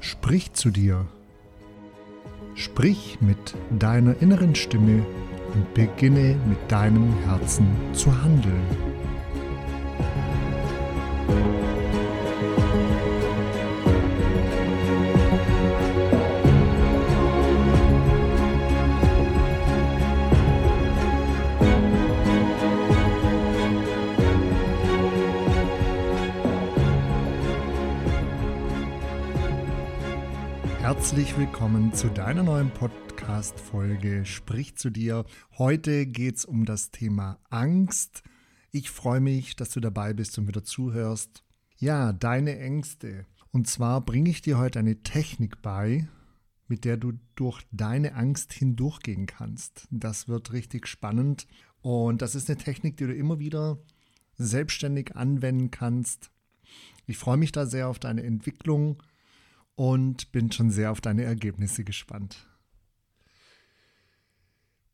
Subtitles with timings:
[0.00, 1.06] Sprich zu dir.
[2.54, 5.04] Sprich mit deiner inneren Stimme
[5.54, 8.93] und beginne mit deinem Herzen zu handeln.
[31.04, 35.26] Herzlich willkommen zu deiner neuen Podcast-Folge Sprich zu dir.
[35.58, 38.22] Heute geht es um das Thema Angst.
[38.70, 41.44] Ich freue mich, dass du dabei bist und wieder zuhörst.
[41.76, 43.26] Ja, deine Ängste.
[43.52, 46.08] Und zwar bringe ich dir heute eine Technik bei,
[46.68, 49.86] mit der du durch deine Angst hindurchgehen kannst.
[49.90, 51.46] Das wird richtig spannend.
[51.82, 53.76] Und das ist eine Technik, die du immer wieder
[54.38, 56.30] selbstständig anwenden kannst.
[57.06, 59.02] Ich freue mich da sehr auf deine Entwicklung
[59.76, 62.48] und bin schon sehr auf deine Ergebnisse gespannt.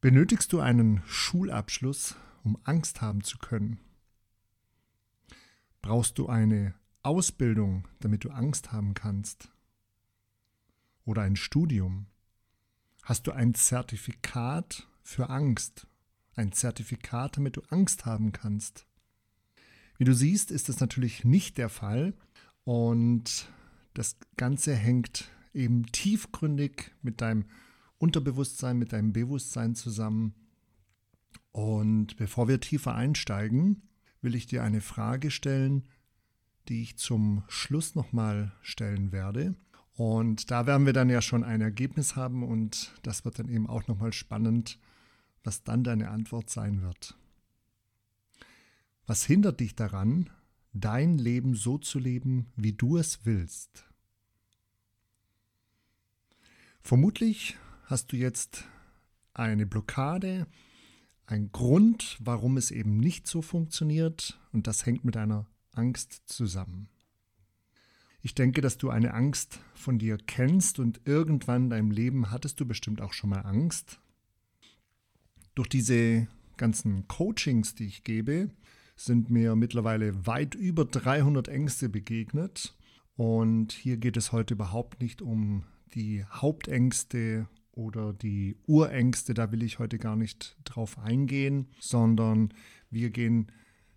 [0.01, 3.79] Benötigst du einen Schulabschluss, um Angst haben zu können?
[5.83, 9.51] Brauchst du eine Ausbildung, damit du Angst haben kannst?
[11.05, 12.07] Oder ein Studium?
[13.03, 15.87] Hast du ein Zertifikat für Angst?
[16.35, 18.87] Ein Zertifikat, damit du Angst haben kannst?
[19.99, 22.15] Wie du siehst, ist das natürlich nicht der Fall
[22.65, 23.49] und
[23.95, 27.47] das Ganze hängt eben tiefgründig mit deinem
[27.99, 30.35] Unterbewusstsein, mit deinem Bewusstsein zusammen.
[31.53, 33.83] Und bevor wir tiefer einsteigen,
[34.23, 35.89] will ich dir eine Frage stellen,
[36.69, 39.57] die ich zum Schluss nochmal stellen werde.
[39.95, 43.67] Und da werden wir dann ja schon ein Ergebnis haben und das wird dann eben
[43.67, 44.79] auch nochmal spannend,
[45.43, 47.19] was dann deine Antwort sein wird.
[49.07, 50.31] Was hindert dich daran,
[50.73, 53.87] dein Leben so zu leben, wie du es willst.
[56.81, 58.65] Vermutlich hast du jetzt
[59.35, 60.47] eine Blockade,
[61.27, 66.89] ein Grund, warum es eben nicht so funktioniert und das hängt mit einer Angst zusammen.
[68.23, 72.61] Ich denke, dass du eine Angst von dir kennst und irgendwann in deinem Leben hattest
[72.61, 73.99] du bestimmt auch schon mal Angst.
[75.55, 78.51] Durch diese ganzen Coachings, die ich gebe,
[79.05, 82.77] sind mir mittlerweile weit über 300 Ängste begegnet.
[83.17, 89.63] Und hier geht es heute überhaupt nicht um die Hauptängste oder die Urängste, da will
[89.63, 92.53] ich heute gar nicht drauf eingehen, sondern
[92.91, 93.51] wir gehen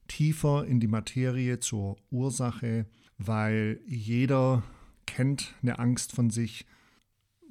[0.08, 2.86] tiefer in die Materie zur Ursache,
[3.18, 4.63] weil jeder
[5.06, 6.66] kennt eine Angst von sich.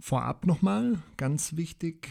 [0.00, 2.08] Vorab nochmal, ganz wichtig,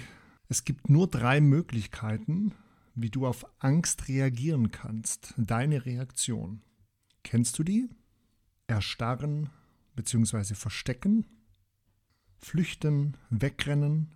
[0.49, 2.53] es gibt nur drei Möglichkeiten,
[2.95, 5.33] wie du auf Angst reagieren kannst.
[5.37, 6.61] Deine Reaktion.
[7.23, 7.89] Kennst du die?
[8.67, 9.49] Erstarren
[9.95, 10.55] bzw.
[10.55, 11.25] verstecken,
[12.37, 14.15] flüchten, wegrennen,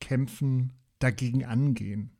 [0.00, 2.10] kämpfen, dagegen angehen.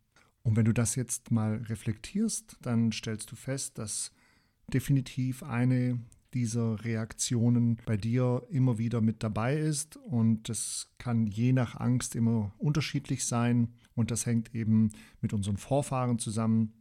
[0.43, 4.13] Und wenn du das jetzt mal reflektierst, dann stellst du fest, dass
[4.73, 6.01] definitiv eine
[6.35, 12.15] dieser Reaktionen bei dir immer wieder mit dabei ist und das kann je nach Angst
[12.15, 16.73] immer unterschiedlich sein und das hängt eben mit unseren Vorfahren zusammen,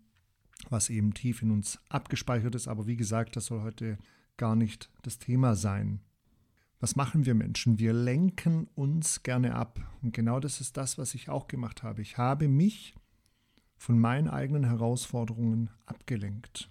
[0.70, 2.68] was eben tief in uns abgespeichert ist.
[2.68, 3.98] Aber wie gesagt, das soll heute
[4.38, 6.02] gar nicht das Thema sein.
[6.80, 7.80] Was machen wir Menschen?
[7.80, 9.80] Wir lenken uns gerne ab.
[10.04, 12.04] Und genau das ist das, was ich auch gemacht habe.
[12.04, 12.94] Ich habe mich
[13.78, 16.70] von meinen eigenen Herausforderungen abgelenkt.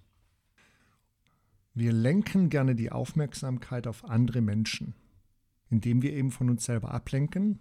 [1.74, 4.94] Wir lenken gerne die Aufmerksamkeit auf andere Menschen,
[5.70, 7.60] indem wir eben von uns selber ablenken,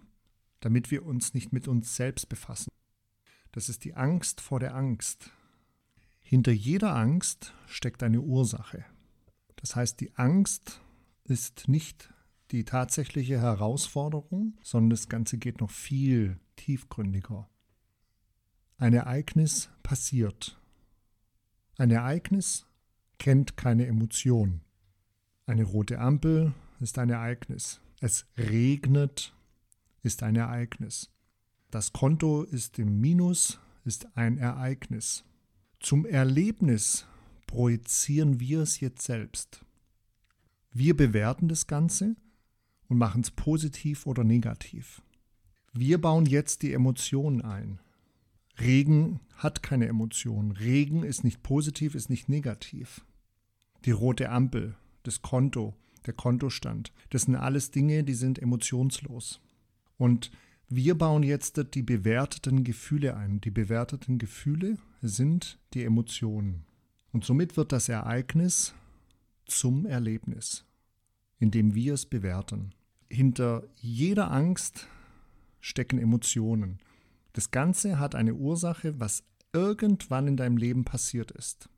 [0.60, 2.70] damit wir uns nicht mit uns selbst befassen.
[3.52, 5.30] Das ist die Angst vor der Angst.
[6.20, 8.84] Hinter jeder Angst steckt eine Ursache.
[9.56, 10.80] Das heißt, die Angst
[11.24, 12.12] ist nicht
[12.50, 17.48] die tatsächliche Herausforderung, sondern das Ganze geht noch viel tiefgründiger.
[18.78, 20.60] Ein Ereignis passiert.
[21.78, 22.66] Ein Ereignis
[23.18, 24.62] kennt keine Emotion.
[25.46, 27.80] Eine rote Ampel ist ein Ereignis.
[28.00, 29.35] Es regnet
[30.06, 31.10] ist ein Ereignis.
[31.72, 35.24] Das Konto ist im Minus, ist ein Ereignis.
[35.80, 37.06] Zum Erlebnis
[37.48, 39.64] projizieren wir es jetzt selbst.
[40.72, 42.14] Wir bewerten das Ganze
[42.88, 45.02] und machen es positiv oder negativ.
[45.72, 47.80] Wir bauen jetzt die Emotionen ein.
[48.60, 50.52] Regen hat keine Emotionen.
[50.52, 53.04] Regen ist nicht positiv, ist nicht negativ.
[53.84, 55.74] Die rote Ampel, das Konto,
[56.06, 59.40] der Kontostand, das sind alles Dinge, die sind emotionslos.
[59.96, 60.30] Und
[60.68, 63.40] Wir bauen jetzt die bewerteten Gefühle ein.
[63.40, 66.64] Die bewerteten Gefühle sind die Emotionen.
[67.12, 68.74] Und somit wird das Ereignis
[69.44, 70.64] zum Erlebnis,
[71.38, 72.74] indem wir es bewerten.
[73.08, 74.88] Hinter jeder Angst
[75.60, 76.80] stecken Emotionen.
[77.32, 79.22] Das Ganze hat eine Ursache, was
[79.52, 81.68] irgendwann in deinem Leben passiert ist.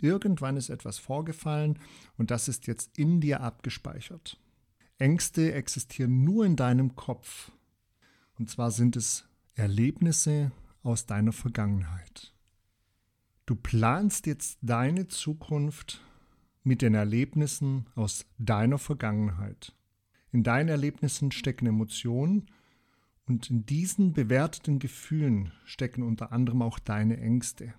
[0.00, 1.78] Irgendwann ist etwas vorgefallen
[2.16, 4.38] und das ist jetzt in dir abgespeichert.
[5.00, 7.50] Ängste existieren nur in deinem Kopf.
[8.38, 10.52] Und zwar sind es Erlebnisse
[10.82, 12.34] aus deiner Vergangenheit.
[13.46, 16.02] Du planst jetzt deine Zukunft
[16.62, 19.74] mit den Erlebnissen aus deiner Vergangenheit.
[20.32, 22.50] In deinen Erlebnissen stecken Emotionen
[23.26, 27.72] und in diesen bewerteten Gefühlen stecken unter anderem auch deine Ängste.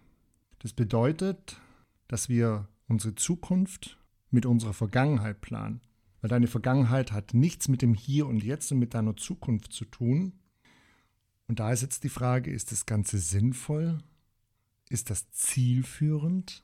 [0.59, 1.61] Das bedeutet,
[2.07, 3.97] dass wir unsere Zukunft
[4.31, 5.81] mit unserer Vergangenheit planen.
[6.21, 9.85] Weil deine Vergangenheit hat nichts mit dem Hier und Jetzt und mit deiner Zukunft zu
[9.85, 10.33] tun.
[11.47, 13.97] Und da ist jetzt die Frage, ist das Ganze sinnvoll?
[14.89, 16.63] Ist das zielführend?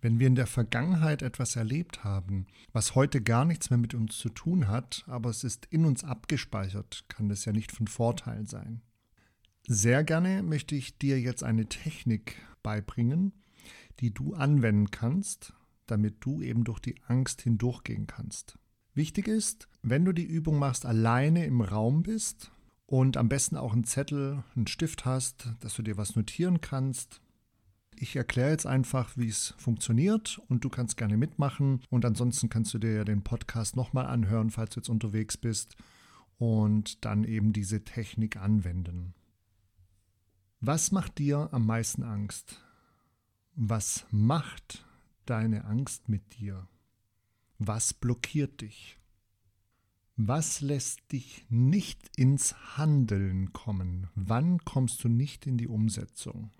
[0.00, 4.18] Wenn wir in der Vergangenheit etwas erlebt haben, was heute gar nichts mehr mit uns
[4.18, 8.46] zu tun hat, aber es ist in uns abgespeichert, kann das ja nicht von Vorteil
[8.46, 8.82] sein.
[9.66, 13.32] Sehr gerne möchte ich dir jetzt eine Technik beibringen,
[14.00, 15.54] die du anwenden kannst,
[15.86, 18.58] damit du eben durch die Angst hindurchgehen kannst.
[18.94, 22.52] Wichtig ist, wenn du die Übung machst, alleine im Raum bist
[22.86, 27.20] und am besten auch einen Zettel, einen Stift hast, dass du dir was notieren kannst.
[27.96, 32.72] Ich erkläre jetzt einfach, wie es funktioniert und du kannst gerne mitmachen und ansonsten kannst
[32.74, 35.76] du dir ja den Podcast nochmal anhören, falls du jetzt unterwegs bist
[36.38, 39.14] und dann eben diese Technik anwenden.
[40.60, 42.64] Was macht dir am meisten Angst?
[43.54, 44.84] Was macht
[45.30, 46.68] deine Angst mit dir?
[47.58, 48.98] Was blockiert dich?
[50.16, 54.08] Was lässt dich nicht ins Handeln kommen?
[54.14, 56.52] Wann kommst du nicht in die Umsetzung?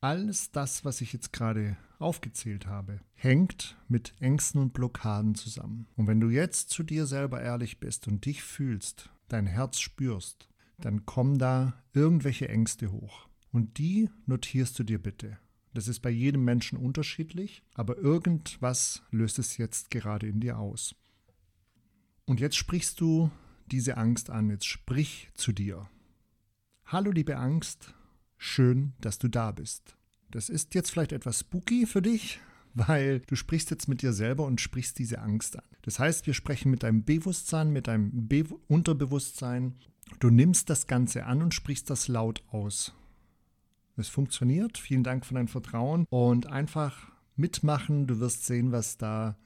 [0.00, 5.86] Alles das, was ich jetzt gerade aufgezählt habe, hängt mit Ängsten und Blockaden zusammen.
[5.96, 10.48] Und wenn du jetzt zu dir selber ehrlich bist und dich fühlst, dein Herz spürst,
[10.78, 13.28] dann kommen da irgendwelche Ängste hoch.
[13.52, 15.38] Und die notierst du dir bitte.
[15.72, 20.96] Das ist bei jedem Menschen unterschiedlich, aber irgendwas löst es jetzt gerade in dir aus.
[22.26, 23.30] Und jetzt sprichst du
[23.70, 25.88] diese Angst an, jetzt sprich zu dir.
[26.86, 27.94] Hallo liebe Angst,
[28.36, 29.96] schön, dass du da bist.
[30.32, 32.40] Das ist jetzt vielleicht etwas spooky für dich,
[32.74, 35.64] weil du sprichst jetzt mit dir selber und sprichst diese Angst an.
[35.82, 39.76] Das heißt, wir sprechen mit deinem Bewusstsein, mit deinem Be Unterbewusstsein.
[40.18, 42.92] Du nimmst das Ganze an und sprichst das laut aus.
[44.00, 44.78] Es funktioniert.
[44.78, 48.06] Vielen Dank für dein Vertrauen und einfach mitmachen.
[48.06, 49.36] Du wirst sehen, was da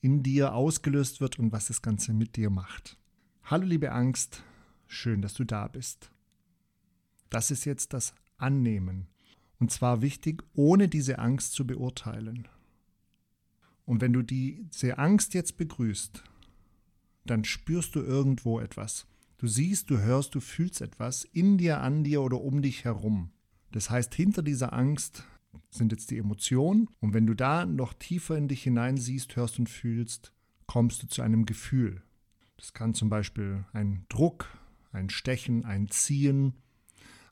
[0.00, 2.98] in dir ausgelöst wird und was das Ganze mit dir macht.
[3.44, 4.42] Hallo liebe Angst,
[4.88, 6.10] schön, dass du da bist.
[7.30, 9.06] Das ist jetzt das Annehmen.
[9.60, 12.48] Und zwar wichtig, ohne diese Angst zu beurteilen.
[13.84, 16.24] Und wenn du diese Angst jetzt begrüßt,
[17.24, 19.06] dann spürst du irgendwo etwas.
[19.38, 23.30] Du siehst, du hörst, du fühlst etwas in dir, an dir oder um dich herum.
[23.72, 25.24] Das heißt, hinter dieser Angst
[25.70, 26.88] sind jetzt die Emotionen.
[27.00, 30.32] Und wenn du da noch tiefer in dich hineinsiehst, hörst und fühlst,
[30.66, 32.02] kommst du zu einem Gefühl.
[32.56, 34.46] Das kann zum Beispiel ein Druck,
[34.92, 36.54] ein Stechen, ein Ziehen,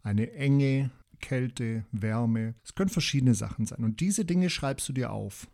[0.02, 0.90] eine Enge,
[1.20, 2.54] Kälte, Wärme.
[2.64, 3.84] Es können verschiedene Sachen sein.
[3.84, 5.46] Und diese Dinge schreibst du dir auf,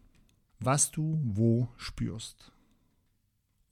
[0.60, 2.52] was du wo spürst.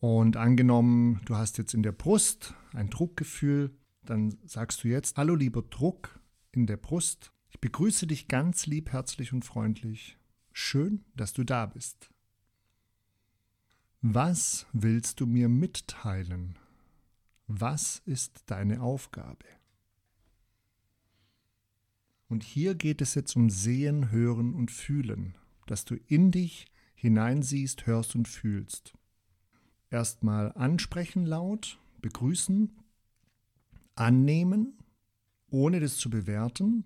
[0.00, 3.70] Und angenommen, du hast jetzt in der Brust ein Druckgefühl,
[4.04, 6.20] dann sagst du jetzt, hallo lieber Druck,
[6.56, 7.32] in der Brust.
[7.50, 10.18] Ich begrüße dich ganz lieb, herzlich und freundlich.
[10.52, 12.10] Schön, dass du da bist.
[14.00, 16.58] Was willst du mir mitteilen?
[17.46, 19.46] Was ist deine Aufgabe?
[22.28, 27.86] Und hier geht es jetzt um Sehen, Hören und Fühlen, dass du in dich hineinsiehst,
[27.86, 28.94] hörst und fühlst.
[29.90, 32.72] Erstmal ansprechen laut, begrüßen,
[33.94, 34.78] annehmen,
[35.54, 36.84] ohne das zu bewerten,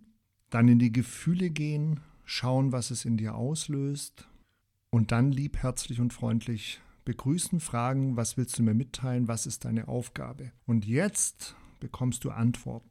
[0.50, 4.28] dann in die Gefühle gehen, schauen, was es in dir auslöst
[4.90, 9.64] und dann lieb, herzlich und freundlich begrüßen, fragen, was willst du mir mitteilen, was ist
[9.64, 10.52] deine Aufgabe.
[10.66, 12.90] Und jetzt bekommst du Antworten.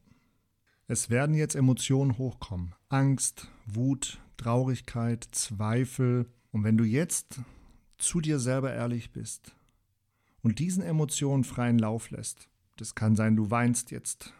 [0.88, 2.74] Es werden jetzt Emotionen hochkommen.
[2.90, 6.26] Angst, Wut, Traurigkeit, Zweifel.
[6.52, 7.42] Und wenn du jetzt
[8.00, 9.56] zu dir selber ehrlich bist
[10.42, 14.34] und diesen Emotionen freien Lauf lässt, das kann sein, du weinst jetzt,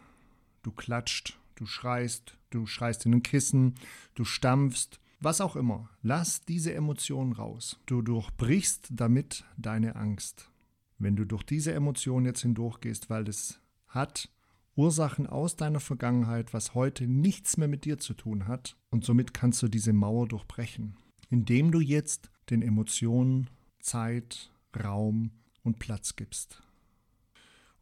[0.68, 3.74] du klatscht, du schreist, du schreist in ein Kissen,
[4.14, 5.88] du stampfst, was auch immer.
[6.02, 7.80] Lass diese Emotionen raus.
[7.86, 10.50] Du durchbrichst damit deine Angst.
[10.98, 14.30] Wenn du durch diese Emotionen jetzt hindurchgehst, weil das hat
[14.76, 18.76] Ursachen aus deiner Vergangenheit, was heute nichts mehr mit dir zu tun hat.
[18.90, 20.98] Und somit kannst du diese Mauer durchbrechen,
[21.30, 23.48] indem du jetzt den Emotionen
[23.80, 25.30] Zeit, Raum
[25.62, 26.62] und Platz gibst.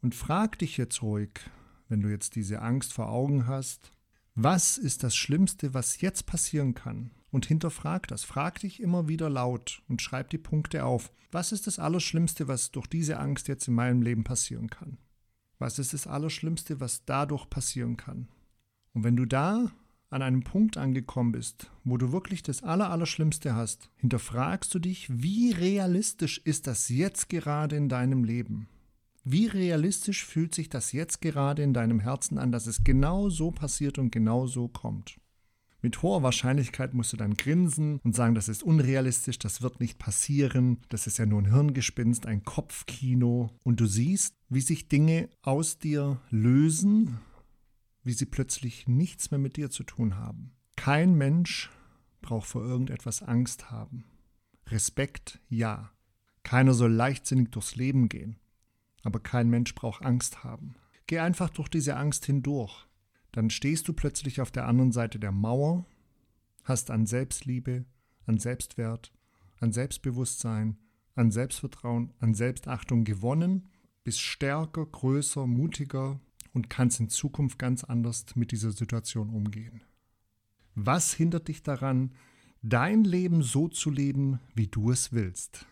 [0.00, 1.40] Und frag dich jetzt ruhig,
[1.88, 3.90] wenn du jetzt diese Angst vor Augen hast,
[4.34, 7.10] was ist das Schlimmste, was jetzt passieren kann?
[7.30, 8.24] Und hinterfrag das.
[8.24, 11.12] Frag dich immer wieder laut und schreib die Punkte auf.
[11.32, 14.98] Was ist das Allerschlimmste, was durch diese Angst jetzt in meinem Leben passieren kann?
[15.58, 18.28] Was ist das Allerschlimmste, was dadurch passieren kann?
[18.92, 19.72] Und wenn du da
[20.10, 25.52] an einem Punkt angekommen bist, wo du wirklich das Allerallerschlimmste hast, hinterfragst du dich, wie
[25.52, 28.68] realistisch ist das jetzt gerade in deinem Leben?
[29.28, 33.50] Wie realistisch fühlt sich das jetzt gerade in deinem Herzen an, dass es genau so
[33.50, 35.18] passiert und genau so kommt?
[35.82, 39.98] Mit hoher Wahrscheinlichkeit musst du dann grinsen und sagen, das ist unrealistisch, das wird nicht
[39.98, 43.50] passieren, das ist ja nur ein Hirngespinst, ein Kopfkino.
[43.64, 47.18] Und du siehst, wie sich Dinge aus dir lösen,
[48.04, 50.52] wie sie plötzlich nichts mehr mit dir zu tun haben.
[50.76, 51.72] Kein Mensch
[52.22, 54.04] braucht vor irgendetwas Angst haben.
[54.68, 55.90] Respekt, ja.
[56.44, 58.38] Keiner soll leichtsinnig durchs Leben gehen.
[59.06, 60.74] Aber kein Mensch braucht Angst haben.
[61.06, 62.88] Geh einfach durch diese Angst hindurch.
[63.30, 65.86] Dann stehst du plötzlich auf der anderen Seite der Mauer,
[66.64, 67.84] hast an Selbstliebe,
[68.24, 69.12] an Selbstwert,
[69.60, 70.78] an Selbstbewusstsein,
[71.14, 73.68] an Selbstvertrauen, an Selbstachtung gewonnen,
[74.02, 76.18] bist stärker, größer, mutiger
[76.52, 79.82] und kannst in Zukunft ganz anders mit dieser Situation umgehen.
[80.74, 82.10] Was hindert dich daran,
[82.60, 85.64] dein Leben so zu leben, wie du es willst?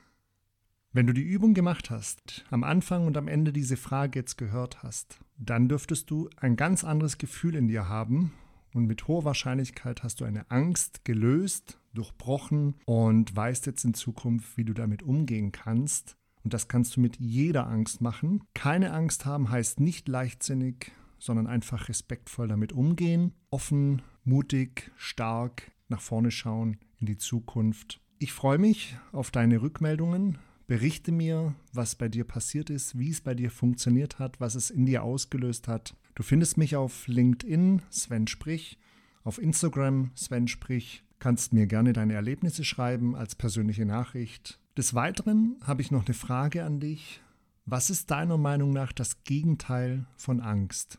[0.96, 4.84] Wenn du die Übung gemacht hast, am Anfang und am Ende diese Frage jetzt gehört
[4.84, 8.32] hast, dann dürftest du ein ganz anderes Gefühl in dir haben
[8.74, 14.56] und mit hoher Wahrscheinlichkeit hast du eine Angst gelöst, durchbrochen und weißt jetzt in Zukunft,
[14.56, 16.16] wie du damit umgehen kannst.
[16.44, 18.44] Und das kannst du mit jeder Angst machen.
[18.54, 26.00] Keine Angst haben heißt nicht leichtsinnig, sondern einfach respektvoll damit umgehen, offen, mutig, stark nach
[26.00, 28.00] vorne schauen in die Zukunft.
[28.20, 33.20] Ich freue mich auf deine Rückmeldungen Berichte mir, was bei dir passiert ist, wie es
[33.20, 35.94] bei dir funktioniert hat, was es in dir ausgelöst hat.
[36.14, 38.78] Du findest mich auf LinkedIn, Sven Sprich,
[39.24, 41.04] auf Instagram, Sven Sprich.
[41.18, 44.58] Kannst mir gerne deine Erlebnisse schreiben als persönliche Nachricht.
[44.76, 47.20] Des Weiteren habe ich noch eine Frage an dich.
[47.66, 50.98] Was ist deiner Meinung nach das Gegenteil von Angst?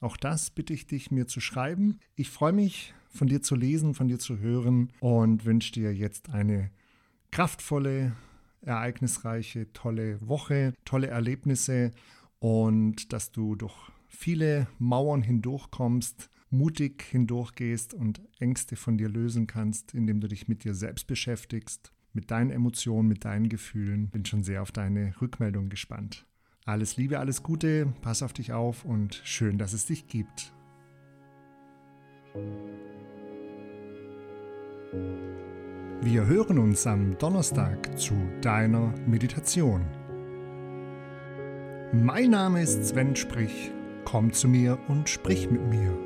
[0.00, 2.00] Auch das bitte ich dich, mir zu schreiben.
[2.14, 6.30] Ich freue mich, von dir zu lesen, von dir zu hören und wünsche dir jetzt
[6.30, 6.70] eine
[7.30, 8.12] kraftvolle,
[8.66, 11.92] ereignisreiche, tolle Woche, tolle Erlebnisse
[12.38, 13.74] und dass du durch
[14.08, 20.64] viele Mauern hindurchkommst, mutig hindurchgehst und Ängste von dir lösen kannst, indem du dich mit
[20.64, 24.10] dir selbst beschäftigst, mit deinen Emotionen, mit deinen Gefühlen.
[24.10, 26.26] Bin schon sehr auf deine Rückmeldung gespannt.
[26.64, 30.52] Alles Liebe, alles Gute, pass auf dich auf und schön, dass es dich gibt.
[36.02, 39.80] Wir hören uns am Donnerstag zu deiner Meditation.
[41.92, 43.72] Mein Name ist Sven Sprich.
[44.04, 46.05] Komm zu mir und sprich mit mir.